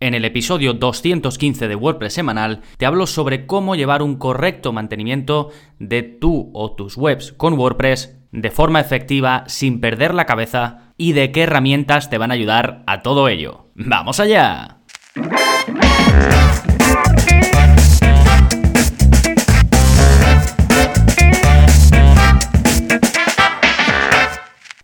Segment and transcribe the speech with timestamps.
[0.00, 5.50] En el episodio 215 de WordPress semanal te hablo sobre cómo llevar un correcto mantenimiento
[5.80, 11.14] de tú o tus webs con WordPress de forma efectiva sin perder la cabeza y
[11.14, 13.72] de qué herramientas te van a ayudar a todo ello.
[13.74, 14.78] ¡Vamos allá!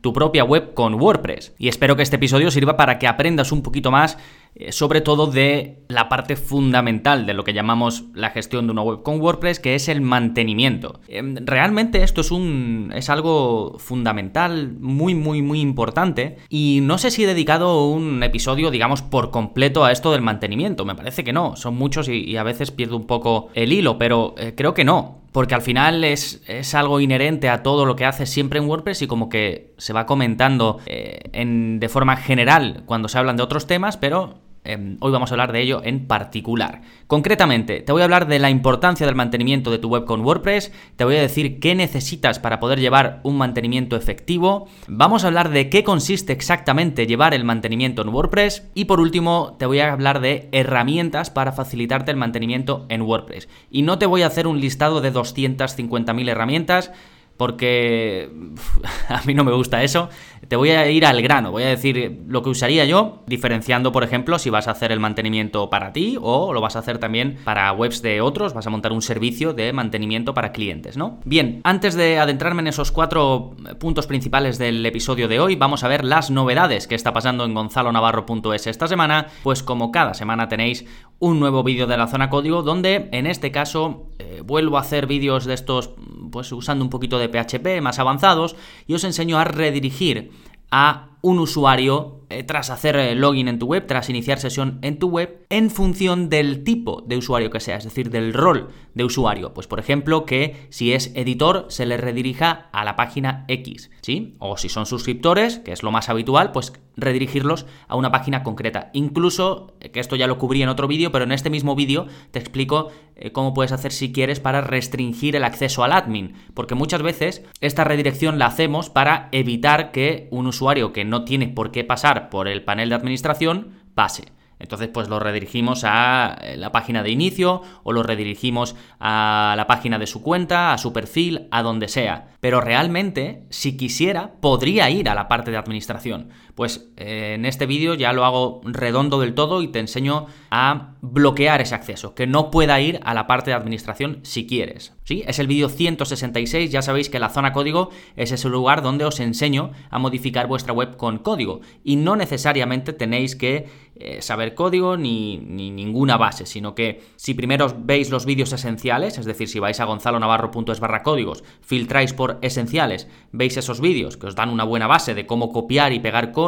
[0.00, 1.54] tu propia web con WordPress.
[1.58, 4.18] Y espero que este episodio sirva para que aprendas un poquito más,
[4.54, 8.82] eh, sobre todo de la parte fundamental de lo que llamamos la gestión de una
[8.82, 11.00] web con WordPress, que es el mantenimiento.
[11.08, 17.10] Em, realmente esto es un es algo fundamental, muy muy muy importante y no sé
[17.10, 20.84] si he dedicado un episodio, digamos, por completo a esto del mantenimiento.
[20.84, 24.34] Me parece que no, son muchos y, a veces pierdo un poco el hilo, pero
[24.38, 26.40] eh, creo que no porque al final es,
[26.74, 30.06] algo inherente a todo lo que haces siempre en WordPress y como que se va
[30.06, 35.10] comentando eh, en, de forma general cuando se hablan de otros temas, pero Em, hoy
[35.10, 36.82] vamos a hablar de ello en particular.
[37.06, 40.70] Concretamente, te voy a hablar de la importancia del mantenimiento de tu web con WordPress,
[40.96, 45.48] te voy a decir qué necesitas para poder llevar un mantenimiento efectivo, vamos a hablar
[45.48, 49.92] de qué consiste exactamente llevar el mantenimiento en WordPress y por último te voy a
[49.92, 53.48] hablar de herramientas para facilitarte el mantenimiento en WordPress.
[53.70, 56.92] Y no te voy a hacer un listado de 250.000 herramientas,
[57.40, 58.28] porque
[59.08, 60.10] a mí no me gusta eso.
[60.46, 64.04] Te voy a ir al grano, voy a decir lo que usaría yo, diferenciando, por
[64.04, 67.38] ejemplo, si vas a hacer el mantenimiento para ti o lo vas a hacer también
[67.44, 71.18] para webs de otros, vas a montar un servicio de mantenimiento para clientes, ¿no?
[71.24, 75.88] Bien, antes de adentrarme en esos cuatro puntos principales del episodio de hoy, vamos a
[75.88, 80.84] ver las novedades que está pasando en gonzalonavarro.es esta semana, pues como cada semana tenéis
[81.20, 85.06] un nuevo vídeo de la zona código donde en este caso eh, vuelvo a hacer
[85.06, 85.90] vídeos de estos
[86.32, 88.56] pues usando un poquito de PHP más avanzados
[88.86, 90.32] y os enseño a redirigir
[90.70, 95.00] a un usuario eh, tras hacer eh, login en tu web, tras iniciar sesión en
[95.00, 99.02] tu web, en función del tipo de usuario que sea, es decir, del rol de
[99.02, 99.52] usuario.
[99.52, 104.36] Pues por ejemplo, que si es editor se le redirija a la página X, ¿sí?
[104.38, 108.90] O si son suscriptores, que es lo más habitual, pues redirigirlos a una página concreta.
[108.92, 112.06] Incluso, eh, que esto ya lo cubrí en otro vídeo, pero en este mismo vídeo
[112.30, 112.92] te explico
[113.34, 117.84] cómo puedes hacer si quieres para restringir el acceso al admin, porque muchas veces esta
[117.84, 122.48] redirección la hacemos para evitar que un usuario que no tiene por qué pasar por
[122.48, 124.32] el panel de administración pase.
[124.60, 129.66] Entonces, pues lo redirigimos a eh, la página de inicio o lo redirigimos a la
[129.66, 132.28] página de su cuenta, a su perfil, a donde sea.
[132.40, 136.28] Pero realmente, si quisiera, podría ir a la parte de administración.
[136.54, 140.96] Pues eh, en este vídeo ya lo hago redondo del todo y te enseño a
[141.00, 144.94] bloquear ese acceso, que no pueda ir a la parte de administración si quieres.
[145.04, 145.24] ¿Sí?
[145.26, 149.18] Es el vídeo 166, ya sabéis que la zona código es ese lugar donde os
[149.20, 154.96] enseño a modificar vuestra web con código y no necesariamente tenéis que eh, saber código
[154.96, 159.58] ni, ni, ninguna base, sino que si primero veis los vídeos esenciales, es decir, si
[159.58, 164.64] vais a gonzalonavarro.es barra códigos, filtráis por esenciales, veis esos vídeos que os dan una
[164.64, 166.39] buena base de cómo copiar y pegar código,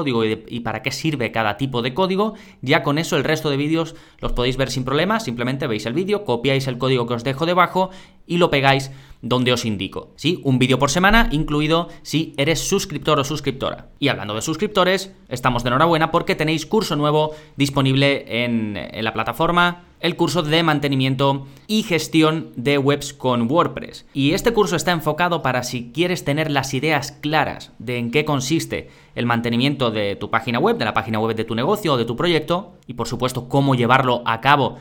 [0.48, 3.94] y, para qué sirve cada tipo de código, ya con eso el resto de vídeos
[4.18, 7.46] los podéis ver sin problemas, simplemente veis el vídeo, copiáis el código que os dejo
[7.46, 7.90] debajo
[8.26, 8.90] y lo pegáis
[9.22, 10.10] donde os indico.
[10.16, 10.40] ¿Sí?
[10.42, 13.88] Un vídeo por semana, incluido si eres suscriptor o suscriptora.
[13.98, 19.14] Y hablando de suscriptores, estamos de enhorabuena porque tenéis curso nuevo disponible en, en la
[19.14, 24.04] plataforma el curso de mantenimiento y gestión de webs con WordPress.
[24.12, 28.24] Y este curso está enfocado para si quieres tener las ideas claras de en qué
[28.24, 31.96] consiste el mantenimiento de tu página web, de la página web de tu negocio o
[31.96, 34.78] de tu proyecto, y por supuesto cómo llevarlo a cabo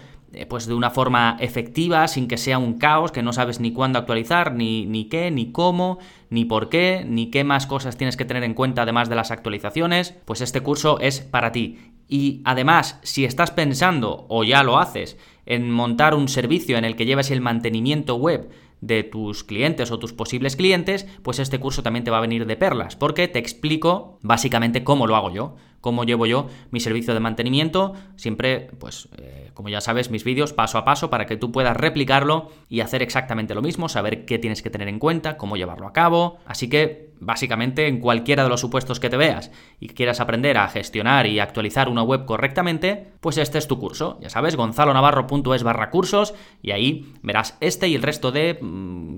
[0.47, 3.99] pues de una forma efectiva, sin que sea un caos, que no sabes ni cuándo
[3.99, 5.99] actualizar, ni, ni qué, ni cómo,
[6.29, 9.31] ni por qué, ni qué más cosas tienes que tener en cuenta además de las
[9.31, 11.79] actualizaciones, pues este curso es para ti.
[12.07, 16.95] Y además, si estás pensando, o ya lo haces, en montar un servicio en el
[16.95, 18.49] que lleves el mantenimiento web
[18.81, 22.45] de tus clientes o tus posibles clientes, pues este curso también te va a venir
[22.45, 27.13] de perlas, porque te explico básicamente cómo lo hago yo cómo llevo yo mi servicio
[27.13, 31.37] de mantenimiento, siempre, pues, eh, como ya sabes, mis vídeos paso a paso para que
[31.37, 35.37] tú puedas replicarlo y hacer exactamente lo mismo, saber qué tienes que tener en cuenta,
[35.37, 36.37] cómo llevarlo a cabo.
[36.45, 40.67] Así que, básicamente, en cualquiera de los supuestos que te veas y quieras aprender a
[40.67, 44.17] gestionar y actualizar una web correctamente, pues este es tu curso.
[44.21, 48.57] Ya sabes, gonzalonavarro.es barra cursos y ahí verás este y el resto de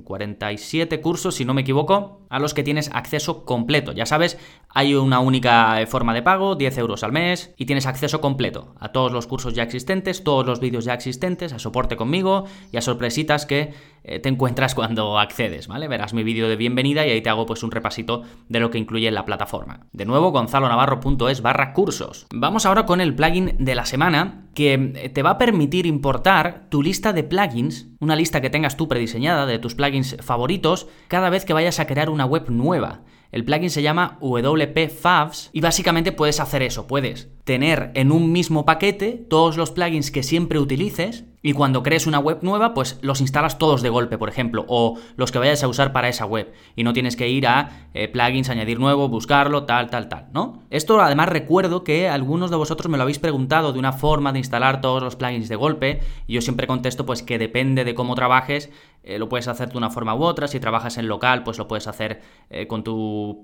[0.03, 3.93] 47 cursos, si no me equivoco, a los que tienes acceso completo.
[3.93, 4.37] Ya sabes,
[4.69, 8.91] hay una única forma de pago, 10 euros al mes, y tienes acceso completo a
[8.91, 12.81] todos los cursos ya existentes, todos los vídeos ya existentes, a soporte conmigo y a
[12.81, 13.73] sorpresitas que
[14.03, 15.87] te encuentras cuando accedes, ¿vale?
[15.87, 18.77] Verás mi vídeo de bienvenida y ahí te hago pues un repasito de lo que
[18.77, 19.87] incluye la plataforma.
[19.91, 22.27] De nuevo, gonzalonavarro.es barra cursos.
[22.33, 26.67] Vamos ahora con el plugin de la semana que eh, te va a permitir importar
[26.69, 31.29] tu lista de plugins, una lista que tengas tú prediseñada de tus plugins favoritos, cada
[31.29, 33.01] vez que vayas a crear una web nueva.
[33.31, 38.31] El plugin se llama WP Favs y básicamente puedes hacer eso, puedes tener en un
[38.31, 42.99] mismo paquete todos los plugins que siempre utilices y cuando crees una web nueva, pues
[43.01, 46.25] los instalas todos de golpe, por ejemplo, o los que vayas a usar para esa
[46.25, 46.53] web.
[46.77, 50.61] Y no tienes que ir a eh, plugins, añadir nuevo, buscarlo, tal, tal, tal, ¿no?
[50.69, 54.39] Esto además recuerdo que algunos de vosotros me lo habéis preguntado de una forma de
[54.43, 56.01] instalar todos los plugins de golpe.
[56.27, 58.69] Y yo siempre contesto pues que depende de cómo trabajes,
[59.03, 60.47] eh, lo puedes hacer de una forma u otra.
[60.47, 63.43] Si trabajas en local, pues lo puedes hacer eh, con tu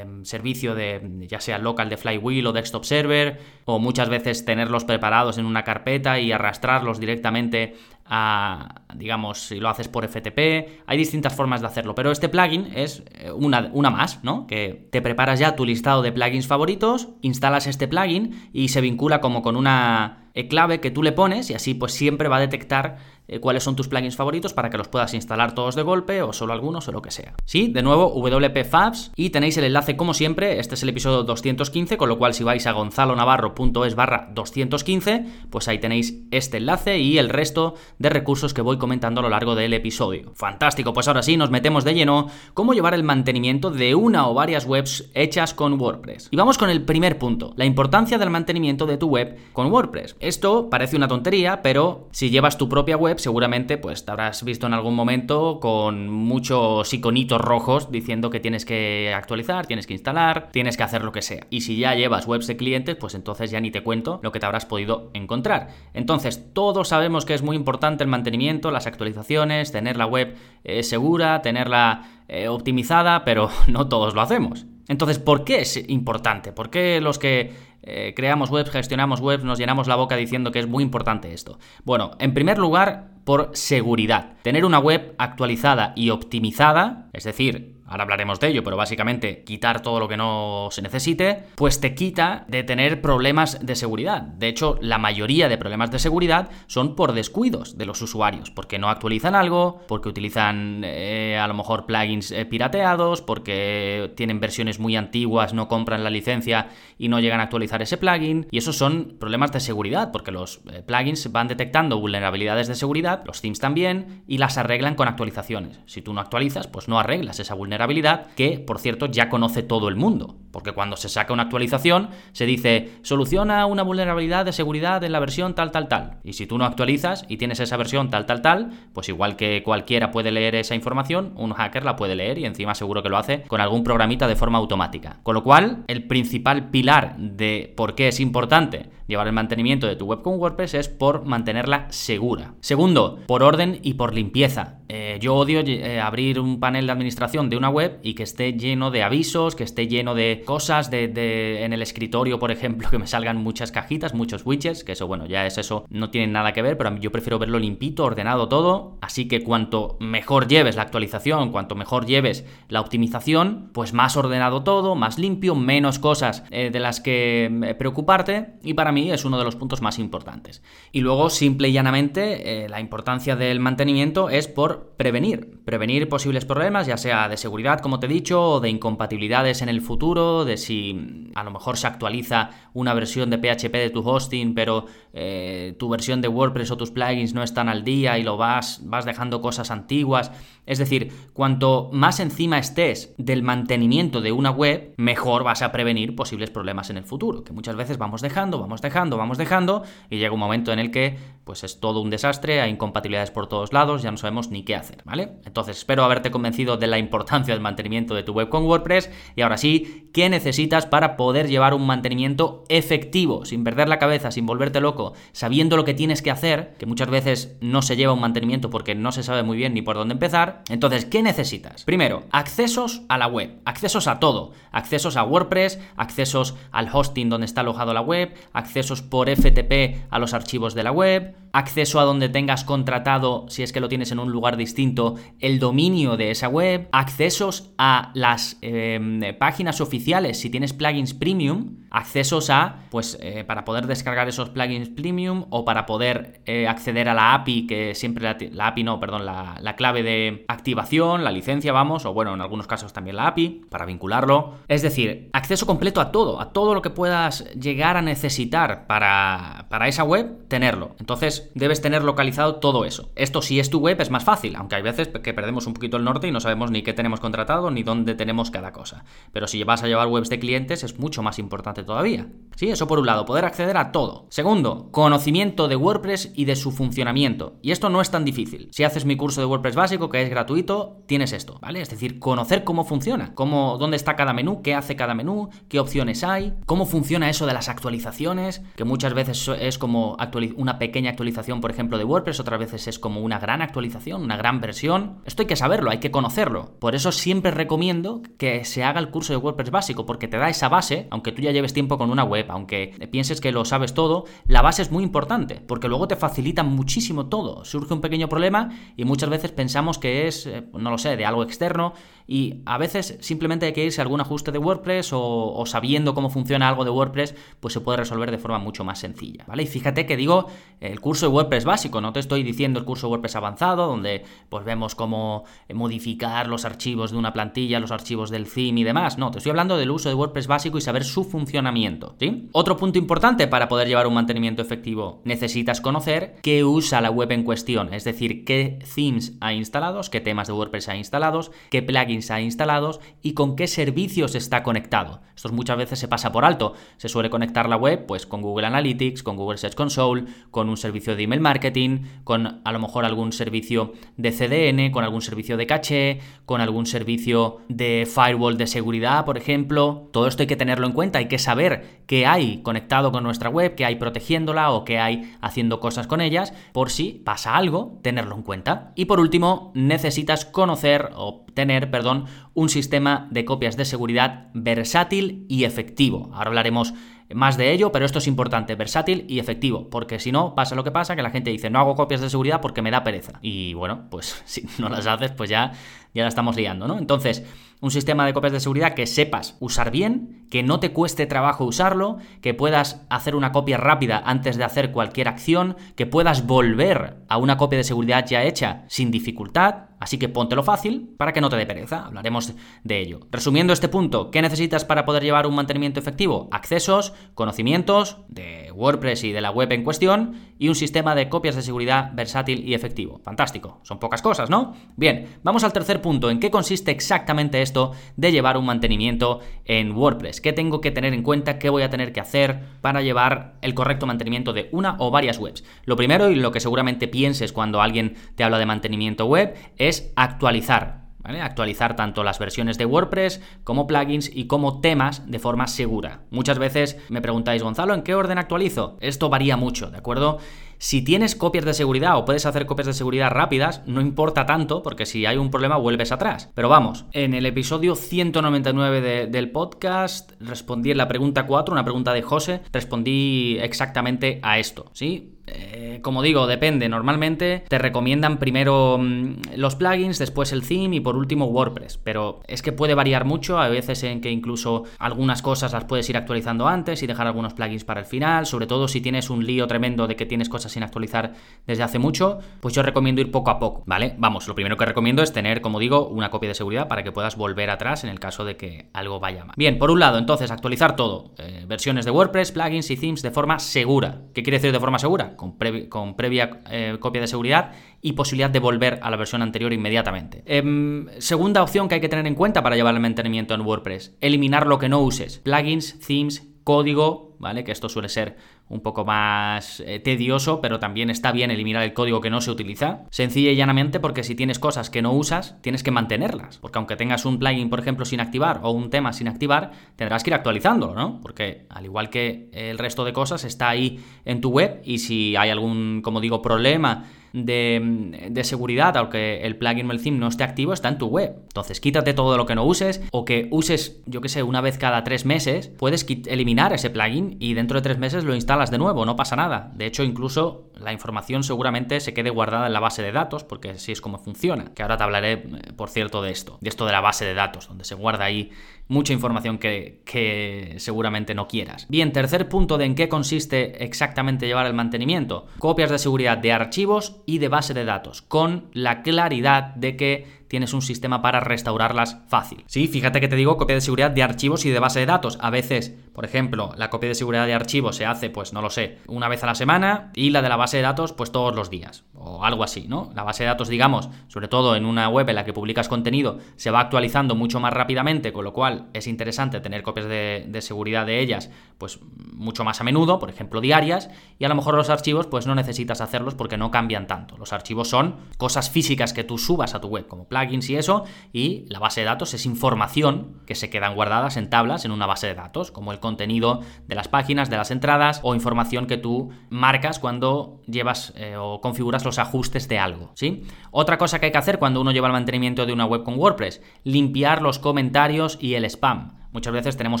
[0.22, 5.38] servicio de ya sea local de Flywheel o desktop server, o muchas veces tenerlos preparados
[5.38, 7.74] en una carpeta y arrastrarlos directamente
[8.06, 12.70] a, digamos, si lo haces por FTP, hay distintas formas de hacerlo, pero este plugin
[12.74, 14.46] es eh, una, una, más, ¿no?
[14.46, 19.20] Que te preparas ya tu listado de plugins favoritos, instalas este plugin y se vincula
[19.20, 22.40] como con una eh, clave que tú le pones y así pues siempre va a
[22.40, 26.22] detectar eh, cuáles son tus plugins favoritos para que los puedas instalar todos de golpe
[26.22, 27.34] o solo algunos o lo que sea.
[27.44, 31.22] Sí, de nuevo, WP Fabs y tenéis el enlace como siempre, este es el episodio
[31.22, 36.98] 215, con lo cual si vais a gonzalonavarro.es barra 215, pues ahí tenéis este enlace
[36.98, 40.32] y el resto de recursos que voy comentando a lo largo del episodio.
[40.34, 44.34] Fantástico, pues ahora sí, nos metemos de lleno cómo llevar el mantenimiento de una o
[44.34, 46.28] varias webs hechas con WordPress.
[46.30, 50.16] Y vamos con el primer punto, la importancia del mantenimiento de tu web con WordPress.
[50.20, 54.66] Esto parece una tontería, pero si llevas tu propia web, seguramente pues te habrás visto
[54.66, 60.48] en algún momento con muchos iconitos rojos diciendo que tienes que actualizar, tienes que instalar,
[60.50, 61.46] tienes que hacer lo que sea.
[61.50, 64.40] Y si ya llevas webs de clientes, pues entonces ya ni te cuento lo que
[64.40, 65.68] te habrás podido encontrar.
[65.92, 70.82] Entonces, todos sabemos que es muy importante el mantenimiento, las actualizaciones, tener la web eh,
[70.82, 74.66] segura, tenerla eh, optimizada, pero no todos lo hacemos.
[74.88, 76.52] Entonces, ¿por qué es importante?
[76.52, 77.52] ¿Por qué los que
[77.86, 81.58] eh, creamos webs, gestionamos webs, nos llenamos la boca diciendo que es muy importante esto?
[81.84, 84.34] Bueno, en primer lugar, por seguridad.
[84.42, 89.82] Tener una web actualizada y optimizada, es decir, ahora hablaremos de ello, pero básicamente quitar
[89.82, 94.22] todo lo que no se necesite, pues te quita de tener problemas de seguridad.
[94.22, 98.78] De hecho, la mayoría de problemas de seguridad son por descuidos de los usuarios, porque
[98.78, 104.78] no actualizan algo, porque utilizan eh, a lo mejor plugins eh, pirateados, porque tienen versiones
[104.78, 106.68] muy antiguas, no compran la licencia
[106.98, 108.46] y no llegan a actualizar ese plugin.
[108.50, 113.13] Y esos son problemas de seguridad, porque los eh, plugins van detectando vulnerabilidades de seguridad,
[113.24, 115.80] los themes también, y las arreglan con actualizaciones.
[115.86, 119.62] Si tú no actualizas, pues no arreglas esa vulnerabilidad vulnerabilidad que, por cierto, ya conoce
[119.62, 120.36] todo el mundo.
[120.54, 125.18] Porque cuando se saca una actualización, se dice, soluciona una vulnerabilidad de seguridad en la
[125.18, 126.18] versión tal, tal, tal.
[126.22, 129.64] Y si tú no actualizas y tienes esa versión tal, tal, tal, pues igual que
[129.64, 133.18] cualquiera puede leer esa información, un hacker la puede leer y encima seguro que lo
[133.18, 135.18] hace con algún programita de forma automática.
[135.24, 139.96] Con lo cual, el principal pilar de por qué es importante llevar el mantenimiento de
[139.96, 142.54] tu web con WordPress es por mantenerla segura.
[142.60, 144.78] Segundo, por orden y por limpieza.
[144.88, 148.52] Eh, yo odio eh, abrir un panel de administración de una web y que esté
[148.52, 152.98] lleno de avisos, que esté lleno de cosas, de, en el escritorio, por ejemplo, que
[152.98, 156.52] me salgan muchas cajitas, muchos widgets, que eso, bueno, ya es eso, no tiene nada
[156.52, 160.82] que ver, pero yo prefiero verlo limpito, ordenado todo, así que cuanto mejor lleves la
[160.82, 166.70] actualización, cuanto mejor lleves la optimización, pues más ordenado todo, más limpio, menos cosas eh,
[166.70, 170.62] de las que preocuparte, y para mí es uno de los puntos más importantes.
[170.92, 176.86] Y luego, simple y llanamente, la importancia del mantenimiento es por prevenir, prevenir posibles problemas,
[176.86, 180.56] ya sea de seguridad, como te he dicho, o de incompatibilidades en el futuro, de
[180.56, 185.74] si a lo mejor se actualiza una versión de PHP de tu hosting, pero eh,
[185.78, 189.04] tu versión de WordPress o tus plugins no están al día y lo vas, vas
[189.04, 190.30] dejando cosas antiguas.
[190.66, 196.16] Es decir, cuanto más encima estés del mantenimiento de una web, mejor vas a prevenir
[196.16, 200.18] posibles problemas en el futuro, que muchas veces vamos dejando, vamos dejando, vamos dejando, y
[200.18, 203.72] llega un momento en el que pues es todo un desastre, hay incompatibilidades por todos
[203.72, 205.32] lados, ya no sabemos ni qué hacer, ¿vale?
[205.44, 209.42] Entonces espero haberte convencido de la importancia del mantenimiento de tu web con WordPress y
[209.42, 214.46] ahora sí, ¿qué necesitas para poder llevar un mantenimiento efectivo, sin perder la cabeza, sin
[214.46, 218.20] volverte loco, sabiendo lo que tienes que hacer, que muchas veces no se lleva un
[218.20, 220.62] mantenimiento porque no se sabe muy bien ni por dónde empezar?
[220.68, 221.84] Entonces, ¿qué necesitas?
[221.84, 227.46] Primero, accesos a la web, accesos a todo, accesos a WordPress, accesos al hosting donde
[227.46, 232.04] está alojado la web, accesos por FTP a los archivos de la web, acceso a
[232.04, 236.30] donde tengas contratado, si es que lo tienes en un lugar distinto el dominio de
[236.30, 243.18] esa web, accesos a las em, páginas oficiales si tienes plugins premium, accesos a, pues,
[243.20, 247.66] eh, para poder descargar esos plugins premium o para poder eh, acceder a la API,
[247.66, 252.12] que siempre la, API no, perdón, la, la, clave de activación, la licencia, vamos, o
[252.12, 254.54] bueno, en algunos casos también la API, para vincularlo.
[254.68, 259.66] Es decir, acceso completo a todo, a todo lo que puedas llegar a necesitar para,
[259.70, 260.96] para esa web, tenerlo.
[260.98, 263.10] Entonces, debes tener localizado todo eso.
[263.14, 265.96] Esto si es tu web es más fácil, aunque hay veces que perdemos un poquito
[265.96, 269.04] el norte y no sabemos ni qué tenemos contratado ni dónde tenemos cada cosa.
[269.32, 272.28] Pero si vas a llevar webs de clientes es mucho más importante todavía.
[272.56, 274.26] Sí, eso por un lado, poder acceder a todo.
[274.30, 277.58] Segundo, conocimiento de WordPress y de su funcionamiento.
[277.62, 278.68] Y esto no es tan difícil.
[278.72, 281.80] Si haces mi curso de WordPress básico, que es gratuito, tienes esto, ¿vale?
[281.80, 285.80] Es decir, conocer cómo funciona, cómo, dónde está cada menú, qué hace cada menú, qué
[285.80, 290.16] opciones hay, cómo funciona eso de las actualizaciones, que muchas veces es como
[290.56, 294.33] una pequeña actualización, por ejemplo, de WordPress, otras veces es como una gran actualización, una
[294.36, 295.22] gran versión.
[295.24, 296.76] Esto hay que saberlo, hay que conocerlo.
[296.78, 300.48] Por eso siempre recomiendo que se haga el curso de WordPress básico, porque te da
[300.48, 303.94] esa base, aunque tú ya lleves tiempo con una web, aunque pienses que lo sabes
[303.94, 307.64] todo, la base es muy importante, porque luego te facilita muchísimo todo.
[307.64, 311.26] Surge un pequeño problema y muchas veces pensamos que es, eh, no lo sé, de
[311.26, 311.94] algo externo
[312.26, 316.30] y a veces simplemente hay que irse a algún ajuste de WordPress o, sabiendo cómo
[316.30, 319.64] funciona algo de WordPress, pues se puede resolver de forma mucho más sencilla, ¿vale?
[319.64, 320.46] Y fíjate que digo
[320.80, 324.24] el curso de WordPress básico, no te estoy diciendo el curso de WordPress avanzado, donde
[324.48, 329.18] pues vemos cómo modificar los archivos de una plantilla, los archivos del theme y demás,
[329.18, 332.48] no, te estoy hablando del uso de WordPress básico y saber su funcionamiento, ¿sí?
[332.52, 337.32] Otro punto importante para poder llevar un mantenimiento efectivo, necesitas conocer qué usa la web
[337.32, 341.82] en cuestión, es decir, qué themes ha instalados, qué temas de WordPress ha instalados, qué
[341.82, 345.20] plugins ha instalados y con qué servicios está conectado.
[345.34, 346.74] Esto muchas veces se pasa por alto.
[346.96, 350.76] Se suele conectar la web pues con Google Analytics, con Google Search Console, con un
[350.76, 355.56] servicio de email marketing, con a lo mejor algún servicio de CDN, con algún servicio
[355.56, 360.08] de caché, con algún servicio de firewall de seguridad, por ejemplo.
[360.12, 363.50] Todo esto hay que tenerlo en cuenta, hay que saber qué hay conectado con nuestra
[363.50, 367.98] web, qué hay protegiéndola o qué hay haciendo cosas con ellas, por si pasa algo,
[368.02, 368.92] tenerlo en cuenta.
[368.94, 375.46] Y por último, necesitas conocer o tener, perdón, un sistema de copias de seguridad versátil
[375.48, 376.30] y efectivo.
[376.32, 376.94] Ahora hablaremos
[377.32, 380.84] más de ello, pero esto es importante, versátil y efectivo, porque si no, pasa lo
[380.84, 383.38] que pasa, que la gente dice, no hago copias de seguridad porque me da pereza.
[383.40, 385.72] Y bueno, pues si no las haces, pues ya,
[386.14, 386.98] ya la estamos liando, ¿no?
[386.98, 387.44] Entonces,
[387.80, 391.64] un sistema de copias de seguridad que sepas usar bien, que no te cueste trabajo
[391.64, 397.18] usarlo, que puedas hacer una copia rápida antes de hacer cualquier acción, que puedas volver
[397.28, 401.40] a una copia de seguridad ya hecha sin dificultad, Así que póntelo fácil para que
[401.40, 402.52] no te dé pereza, hablaremos
[402.82, 403.20] de ello.
[403.30, 406.50] Resumiendo este punto, ¿qué necesitas para poder llevar un mantenimiento efectivo?
[406.52, 411.56] Accesos, conocimientos de WordPress y de la web en cuestión y un sistema de copias
[411.56, 413.20] de seguridad versátil y efectivo.
[413.22, 414.74] Fantástico, son pocas cosas, ¿no?
[414.96, 419.92] Bien, vamos al tercer punto, ¿en qué consiste exactamente esto de llevar un mantenimiento en
[419.92, 420.40] WordPress?
[420.40, 421.58] ¿Qué tengo que tener en cuenta?
[421.58, 425.38] ¿Qué voy a tener que hacer para llevar el correcto mantenimiento de una o varias
[425.38, 425.64] webs?
[425.84, 430.12] Lo primero y lo que seguramente pienses cuando alguien te habla de mantenimiento web es
[430.16, 431.03] actualizar.
[431.24, 436.20] Actualizar tanto las versiones de WordPress como plugins y como temas de forma segura.
[436.30, 438.96] Muchas veces me preguntáis, Gonzalo, ¿en qué orden actualizo?
[439.00, 440.38] Esto varía mucho, ¿de acuerdo?
[440.84, 444.82] Si tienes copias de seguridad o puedes hacer copias de seguridad rápidas, no importa tanto
[444.82, 446.50] porque si hay un problema vuelves atrás.
[446.54, 452.12] Pero vamos, en el episodio 199 del podcast respondí en la pregunta 4, una pregunta
[452.12, 455.34] de José, respondí exactamente a esto, ¿sí?
[455.46, 456.88] Eh, como digo, depende.
[456.88, 461.98] Normalmente te recomiendan primero mm, los plugins, después el theme y por último WordPress.
[461.98, 463.58] Pero es que puede variar mucho.
[463.58, 467.54] Hay veces en que incluso algunas cosas las puedes ir actualizando antes y dejar algunos
[467.54, 468.46] plugins para el final.
[468.46, 471.32] Sobre todo si tienes un lío tremendo de que tienes cosas sin actualizar
[471.66, 474.14] desde hace mucho, pues yo recomiendo ir poco a poco, ¿vale?
[474.18, 477.12] Vamos, lo primero que recomiendo es tener, como digo, una copia de seguridad para que
[477.12, 479.54] puedas volver atrás en el caso de que algo vaya mal.
[479.56, 481.32] Bien, por un lado, entonces, actualizar todo.
[481.38, 484.22] Eh, versiones de WordPress, plugins y themes de forma segura.
[484.34, 485.34] ¿Qué quiere decir de forma segura?
[485.36, 490.42] con, previa eh, copia de seguridad y posibilidad de volver a la versión anterior inmediatamente.
[490.46, 494.16] Em, segunda opción que hay que tener en cuenta para llevar el mantenimiento en WordPress,
[494.20, 497.62] eliminar lo que no uses, plugins, themes, código, ¿vale?
[497.64, 498.36] Que esto suele ser
[498.68, 502.50] un poco más eh, tedioso, pero también está bien eliminar el código que no se
[502.50, 503.02] utiliza.
[503.10, 506.58] Sencilla y llanamente porque si tienes cosas que no usas, tienes que mantenerlas.
[506.58, 510.24] Porque aunque tengas un plugin, por ejemplo, sin activar o un tema sin activar, tendrás
[510.24, 511.20] que ir actualizándolo, ¿no?
[511.20, 515.36] Porque al igual que el resto de cosas, está ahí en tu web y si
[515.36, 517.04] hay algún, como digo, problema
[517.34, 521.34] de, seguridad, aunque el plugin theme no esté activo, está en tu web.
[521.42, 524.78] Entonces, quítate todo lo que no uses o que uses, yo que sé, una vez
[524.78, 528.78] cada tres meses, puedes eliminar ese plugin y dentro de tres meses lo instalas de
[528.78, 529.72] nuevo, no pasa nada.
[529.74, 533.70] De hecho, incluso la información seguramente se quede guardada en la base de datos, porque
[533.70, 534.72] así es como funciona.
[534.74, 537.34] Que ahora te hablaré, eh, por cierto, de esto, de esto de la base de
[537.34, 538.50] datos, donde se guarda ahí
[538.88, 541.86] mucha información que, que, seguramente no quieras.
[541.88, 545.46] Bien, tercer punto de en qué consiste exactamente llevar el mantenimiento.
[545.58, 550.43] Copias de seguridad de archivos y de base de datos, con la claridad de que
[550.48, 552.64] tienes un sistema para restaurarlas fácil.
[552.66, 555.38] Sí, fíjate que te digo copia de seguridad de archivos y de base de datos.
[555.40, 558.70] A veces, por ejemplo, la copia de seguridad de archivos se hace, pues no lo
[558.70, 561.54] sé, una vez a la semana y la de la base de datos, pues todos
[561.54, 562.04] los días.
[562.14, 563.10] O algo así, ¿no?
[563.14, 566.38] La base de datos, digamos, sobre todo en una web en la que publicas contenido,
[566.56, 570.62] se va actualizando mucho más rápidamente, con lo cual es interesante tener copias de, de
[570.62, 572.00] seguridad de ellas, pues
[572.32, 575.54] mucho más a menudo, por ejemplo, diarias, y a lo mejor los archivos, pues no
[575.54, 577.36] necesitas hacerlos porque no cambian tanto.
[577.36, 581.04] Los archivos son cosas físicas que tú subas a tu web, como plugins y eso,
[581.32, 585.06] y la base de datos es información que se quedan guardadas en tablas en una
[585.06, 588.96] base de datos, como el contenido de las páginas, de las entradas o información que
[588.96, 593.44] tú marcas cuando llevas eh, o configuras los ajustes de algo, ¿sí?
[593.70, 596.18] Otra cosa que hay que hacer cuando uno lleva el mantenimiento de una web con
[596.18, 599.23] WordPress, limpiar los comentarios y el spam.
[599.34, 600.00] Muchas veces tenemos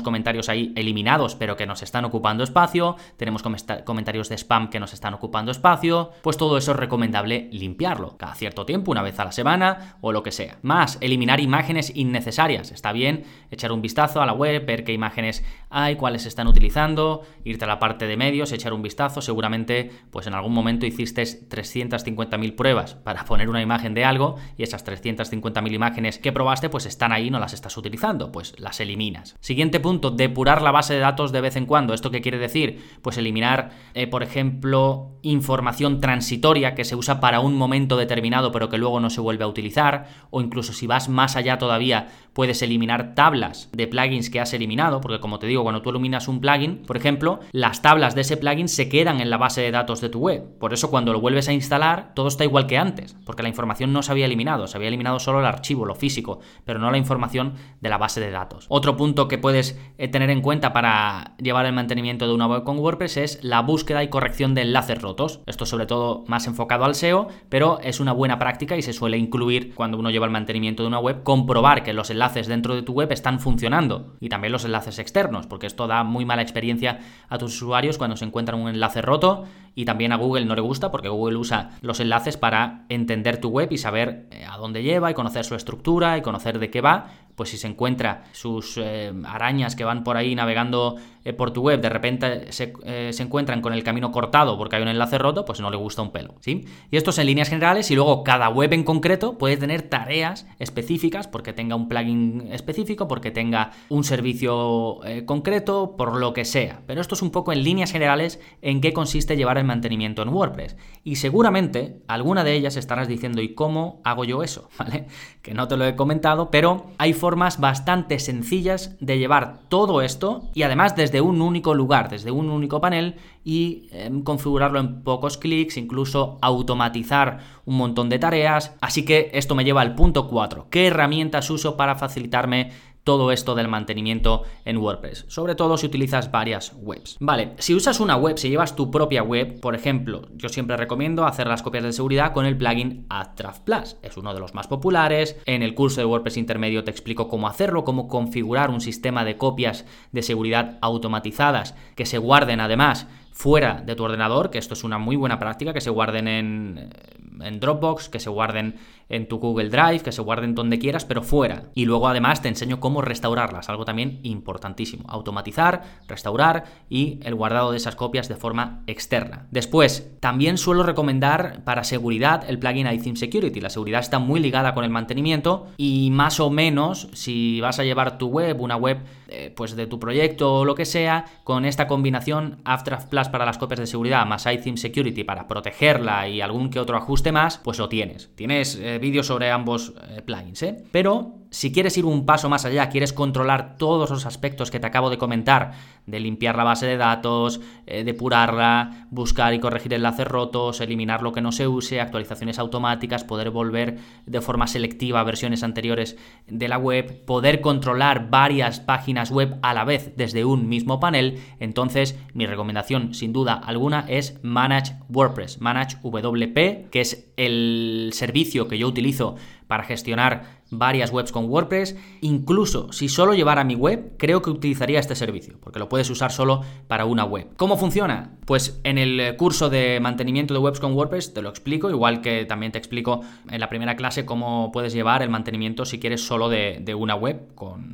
[0.00, 4.92] comentarios ahí eliminados, pero que nos están ocupando espacio, tenemos comentarios de spam que nos
[4.92, 9.24] están ocupando espacio, pues todo eso es recomendable limpiarlo, cada cierto tiempo, una vez a
[9.24, 10.58] la semana o lo que sea.
[10.62, 12.70] Más, eliminar imágenes innecesarias.
[12.70, 17.22] Está bien echar un vistazo a la web, ver qué imágenes hay, cuáles están utilizando,
[17.44, 19.20] irte a la parte de medios, echar un vistazo.
[19.20, 24.62] Seguramente, pues en algún momento hiciste 350.000 pruebas para poner una imagen de algo y
[24.62, 29.36] esas 350.000 imágenes que probaste, pues están ahí no las estás utilizando, pues las eliminas.
[29.40, 31.94] Siguiente punto, depurar la base de datos de vez en cuando.
[31.94, 32.82] ¿Esto qué quiere decir?
[33.02, 38.68] Pues eliminar, eh, por ejemplo, información transitoria que se usa para un momento determinado pero
[38.68, 40.06] que luego no se vuelve a utilizar.
[40.30, 45.00] O incluso si vas más allá todavía, puedes eliminar tablas de plugins que has eliminado,
[45.00, 48.36] porque como te digo, cuando tú eliminas un plugin, por ejemplo, las tablas de ese
[48.36, 50.58] plugin se quedan en la base de datos de tu web.
[50.58, 53.92] Por eso cuando lo vuelves a instalar, todo está igual que antes, porque la información
[53.92, 56.98] no se había eliminado, se había eliminado solo el archivo, lo físico, pero no la
[56.98, 58.66] información de la base de datos.
[58.68, 62.64] Otro punto que puedes eh, tener en cuenta para llevar el mantenimiento de una web
[62.64, 65.40] con WordPress es la búsqueda y corrección de enlaces rotos.
[65.46, 69.18] Esto sobre todo más enfocado al SEO, pero es una buena práctica y se suele
[69.18, 72.82] incluir cuando uno lleva el mantenimiento de una web, comprobar que los enlaces dentro de
[72.82, 76.98] tu web están funcionando y también los enlaces externos, porque esto da muy mala experiencia
[77.28, 79.44] a tus usuarios cuando se encuentran un enlace roto
[79.76, 83.50] y también a Google no le gusta porque Google usa los enlaces para entender tu
[83.50, 86.80] web y saber eh, a dónde lleva y conocer su estructura y conocer de qué
[86.80, 91.52] va pues si se encuentra sus eh, arañas que van por ahí navegando eh, por
[91.52, 92.48] tu web, de repente
[92.84, 95.76] eh, se, encuentran con el camino cortado porque hay un enlace roto, pues no le
[95.76, 96.64] gusta un pelo, ¿sí?
[96.90, 100.46] Y esto es en líneas generales y luego cada web en concreto puede tener tareas
[100.58, 106.82] específicas porque tenga un plugin específico, porque tenga un servicio concreto, por lo que sea.
[106.86, 110.28] Pero esto es un poco en líneas generales en qué consiste llevar el mantenimiento en
[110.28, 110.76] WordPress.
[111.02, 114.68] Y seguramente alguna de ellas estarás diciendo, ¿y cómo hago yo eso?
[114.78, 115.06] ¿Vale?
[115.42, 120.50] Que no te lo he comentado, pero hay formas bastante sencillas de llevar todo esto
[120.52, 125.38] y además desde un único lugar, desde un único panel y em, configurarlo en pocos
[125.38, 128.76] clics, incluso automatizar un montón de tareas.
[128.82, 130.66] Así que esto me lleva al punto 4.
[130.68, 132.72] ¿Qué herramientas uso para facilitarme
[133.04, 137.16] todo esto del mantenimiento en WordPress, sobre todo si utilizas varias webs.
[137.20, 141.26] Vale, si usas una web, si llevas tu propia web, por ejemplo, yo siempre recomiendo
[141.26, 143.96] hacer las copias de seguridad con el plugin AdDraft Plus.
[144.02, 145.36] Es uno de los más populares.
[145.44, 149.36] En el curso de WordPress intermedio te explico cómo hacerlo, cómo configurar un sistema de
[149.36, 154.84] copias de seguridad automatizadas que se guarden además fuera de tu ordenador, que esto es
[154.84, 158.76] una muy buena práctica, que se guarden en, Dropbox, que se guarden
[159.08, 161.64] en tu Google Drive, que se guarden donde quieras, pero fuera.
[161.74, 165.04] Y luego además te enseño cómo restaurarlas, algo también importantísimo.
[165.08, 169.46] Automatizar, restaurar y el guardado de esas copias de forma externa.
[169.50, 173.60] Después, también suelo recomendar para seguridad el plugin iTheme Security.
[173.60, 177.84] La seguridad está muy ligada con el mantenimiento y más o menos si vas a
[177.84, 181.64] llevar tu web, una web eh, pues de tu proyecto o lo que sea, con
[181.64, 186.40] esta combinación Afteraf Plus para las copias de seguridad más iTheme Security para protegerla y
[186.40, 188.30] algún que otro ajuste más, pues lo tienes.
[188.34, 190.84] Tienes eh, vídeos sobre ambos eh, plugins, ¿eh?
[190.90, 194.88] Pero si quieres ir un paso más allá, quieres controlar todos los aspectos que te
[194.88, 195.70] acabo de comentar,
[196.04, 201.30] de limpiar la base de datos, eh, depurarla, buscar y corregir enlaces rotos, eliminar lo
[201.30, 206.16] que no se use, actualizaciones automáticas, poder volver de forma selectiva a versiones anteriores
[206.48, 211.38] de la web, poder controlar varias páginas web a la vez desde un mismo panel,
[211.60, 218.66] entonces mi recomendación sin duda alguna es Manage WordPress, Manage WP, que es el servicio
[218.66, 221.96] que yo utilizo para gestionar varias webs con WordPress.
[222.20, 226.32] Incluso si solo llevara mi web, creo que utilizaría este servicio, porque lo puedes usar
[226.32, 227.48] solo para una web.
[227.56, 228.32] ¿Cómo funciona?
[228.46, 232.44] Pues en el curso de mantenimiento de webs con WordPress te lo explico, igual que
[232.44, 236.48] también te explico en la primera clase cómo puedes llevar el mantenimiento si quieres solo
[236.48, 237.48] de, una web,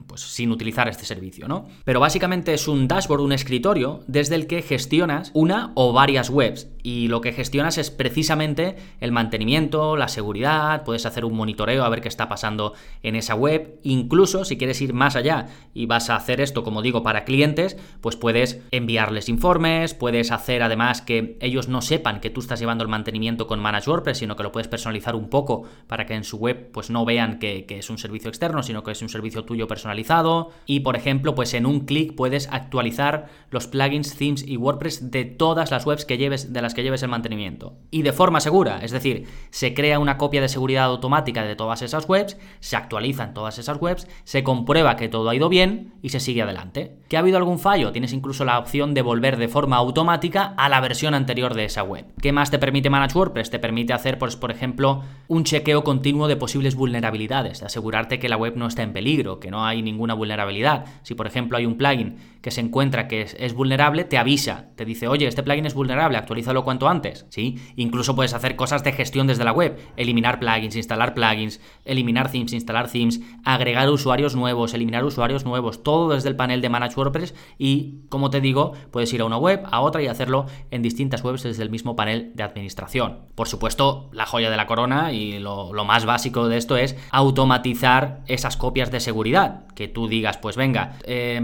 [0.07, 1.67] pues, sin utilizar este servicio, ¿no?
[1.85, 6.69] Pero básicamente es un dashboard, un escritorio, desde el que gestionas una o varias webs.
[6.83, 11.89] Y lo que gestionas es precisamente el mantenimiento, la seguridad, puedes hacer un monitoreo a
[11.89, 13.79] ver qué está pasando en esa web.
[13.83, 17.77] Incluso si quieres ir más allá y vas a hacer esto, como digo, para clientes,
[18.01, 22.83] pues puedes enviarles informes, puedes hacer además que ellos no sepan que tú estás llevando
[22.83, 26.25] el mantenimiento con Manage WordPress, sino que lo puedes personalizar un poco para que en
[26.25, 29.09] su web pues no vean que, que es un servicio externo, sino que es un
[29.09, 30.51] servicio tuyo personalizado.
[30.67, 35.25] Y por ejemplo, pues en un clic puedes actualizar los plugins, themes y WordPress de
[35.25, 37.75] todas las webs que lleves, de las que lleves el mantenimiento.
[37.91, 41.83] Y de forma segura, es decir, se crea una copia de seguridad automática de todas
[41.83, 46.11] esas webs, se actualizan todas esas webs, se comprueba que todo ha ido bien y
[46.11, 46.97] se sigue adelante.
[47.09, 47.93] ¿Que ha habido algún fallo?
[47.93, 51.83] Tienes incluso la opción de volver de forma automática a la versión anterior de esa
[51.83, 52.07] web.
[52.21, 53.51] ¿Qué más te permite Manage WordPress?
[53.51, 58.29] Te permite hacer, pues, por ejemplo, un chequeo continuo de posibles vulnerabilidades, de asegurarte que
[58.29, 60.85] la web no está en peligro, que no hay ninguna vulnerabilidad.
[61.03, 64.85] Si, por ejemplo, hay un plugin que se encuentra que es, vulnerable, te avisa, te
[64.85, 67.59] dice, oye, este plugin es vulnerable, actualízalo cuanto antes, ¿sí?
[67.77, 71.40] Incluso puedes hacer cosas de gestión desde la web, eliminar plugins, instalar plugins,
[71.85, 76.69] eliminar themes, instalar themes, agregar usuarios nuevos, eliminar usuarios nuevos, todo desde el panel de
[76.69, 80.47] Manage WordPress y, como te digo, puedes ir a una web, a otra y hacerlo
[80.71, 83.19] en distintas webs desde el mismo panel de administración.
[83.35, 86.97] Por supuesto, la joya de la corona y lo, lo más básico de esto es
[87.11, 91.41] automatizar esas copias de seguridad, que tú digas, pues venga, eh,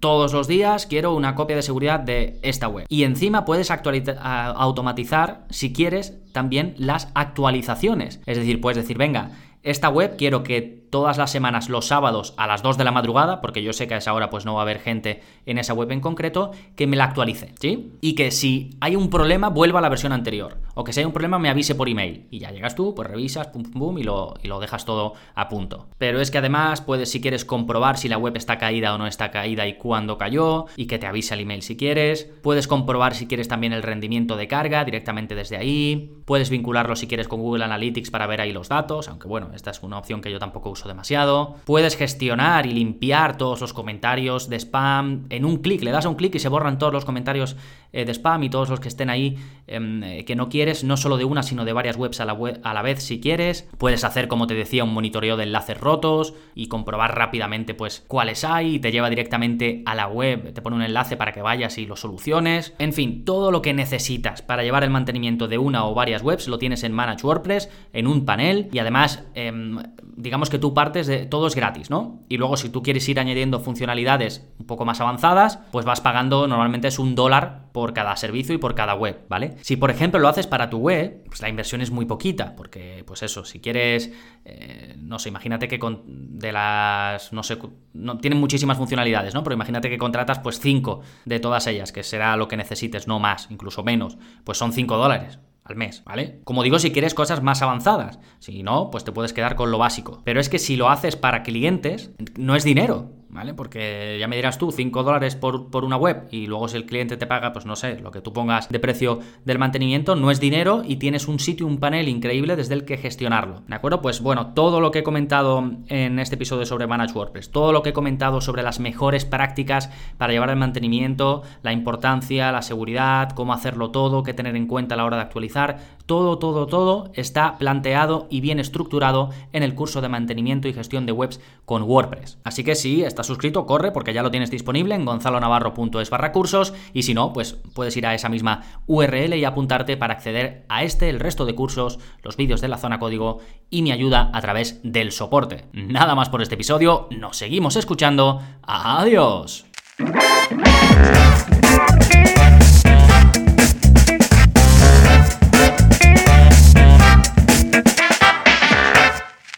[0.00, 2.86] todos los días quiero una copia de seguridad de esta web.
[2.88, 8.20] Y encima puedes automatizar, si quieres, también las actualizaciones.
[8.26, 12.46] Es decir, puedes decir, venga, esta web quiero que todas las semanas los sábados a
[12.46, 14.60] las 2 de la madrugada, porque yo sé que a esa hora pues no va
[14.60, 17.92] a haber gente en esa web en concreto, que me la actualice, ¿sí?
[18.00, 21.06] Y que si hay un problema vuelva a la versión anterior, o que si hay
[21.06, 22.26] un problema me avise por email.
[22.30, 25.14] Y ya llegas tú, pues revisas, pum, pum, pum, y lo, y lo dejas todo
[25.34, 25.88] a punto.
[25.98, 29.06] Pero es que además puedes, si quieres, comprobar si la web está caída o no
[29.06, 32.30] está caída y cuándo cayó, y que te avise el email si quieres.
[32.42, 36.22] Puedes comprobar si quieres también el rendimiento de carga directamente desde ahí.
[36.24, 39.70] Puedes vincularlo si quieres con Google Analytics para ver ahí los datos, aunque bueno, esta
[39.70, 41.56] es una opción que yo tampoco uso demasiado.
[41.64, 45.82] Puedes gestionar y limpiar todos los comentarios de spam en un clic.
[45.82, 47.56] Le das a un clic y se borran todos los comentarios
[47.92, 50.96] eh, de spam y todos los que estén ahí em, eh, que no quieres, no
[50.96, 53.68] solo de una, sino de varias webs a la, vez si quieres.
[53.78, 58.44] Puedes hacer, como te decía, un monitoreo de enlaces rotos y comprobar rápidamente pues cuáles
[58.44, 61.78] hay y te lleva directamente a la web, te pone un enlace para que vayas
[61.78, 62.74] y lo soluciones.
[62.78, 66.48] En fin, todo lo que necesitas para llevar el mantenimiento de una o varias webs
[66.48, 69.78] lo tienes en Manage WordPress, en un panel y además em,
[70.16, 72.24] digamos que tú partes de todo es gratis, ¿no?
[72.28, 76.48] Y luego si tú quieres ir añadiendo funcionalidades un poco más avanzadas, pues vas pagando
[76.48, 79.56] normalmente es un dólar por cada servicio y por cada web, ¿vale?
[79.62, 83.04] Si por ejemplo lo haces para tu web, pues la inversión es muy poquita, porque
[83.06, 84.12] pues eso, si quieres,
[84.44, 86.02] eh, no sé, imagínate que con,
[86.38, 87.58] de las, no sé,
[87.92, 89.44] no, tienen muchísimas funcionalidades, ¿no?
[89.44, 93.20] Pero imagínate que contratas pues 5 de todas ellas, que será lo que necesites, no
[93.20, 95.38] más, incluso menos, pues son 5 dólares
[95.68, 96.40] al mes, ¿vale?
[96.44, 98.18] Como digo, si quieres cosas más avanzadas.
[98.38, 100.22] Si no, pues te puedes quedar con lo básico.
[100.24, 103.10] Pero es que si lo haces para clientes, no es dinero.
[103.28, 103.54] ¿Vale?
[103.54, 106.86] Porque ya me dirás tú, 5 dólares por, por, una web y luego si el
[106.86, 110.30] cliente te paga, pues no sé, lo que tú pongas de precio del mantenimiento no
[110.30, 114.00] es dinero y tienes un sitio, un panel increíble desde el que gestionarlo, ¿de acuerdo?
[114.00, 117.82] Pues bueno, todo lo que he comentado en este episodio sobre Manage WordPress, todo lo
[117.82, 123.30] que he comentado sobre las mejores prácticas para llevar el mantenimiento, la importancia, la seguridad,
[123.30, 127.10] cómo hacerlo todo, qué tener en cuenta a la hora de actualizar, todo, todo, todo
[127.12, 131.82] está planteado y bien estructurado en el curso de mantenimiento y gestión de webs con
[131.82, 132.38] WordPress.
[132.44, 136.72] Así que si estás suscrito, corre porque ya lo tienes disponible en gonzalonavarro.es barra cursos
[136.94, 140.82] y si no, pues puedes ir a esa misma URL y apuntarte para acceder a
[140.82, 144.40] este, el resto de cursos, los vídeos de la zona código y mi ayuda a
[144.40, 145.66] través del soporte.
[145.74, 148.40] Nada más por este episodio, nos seguimos escuchando.
[148.62, 149.66] Adiós.